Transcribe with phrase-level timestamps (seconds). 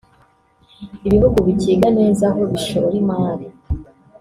[1.07, 3.45] ibihugu bikiga neza aho bishora imari